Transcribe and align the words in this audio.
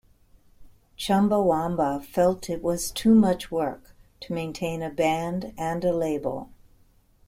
Chumbawamba 0.97 2.03
felt 2.03 2.49
it 2.49 2.63
was 2.63 2.89
too 2.89 3.13
much 3.13 3.51
work 3.51 3.93
to 4.21 4.33
maintain 4.33 4.81
a 4.81 4.89
band 4.89 5.53
and 5.59 5.85
a 5.85 5.93
label. 5.93 6.49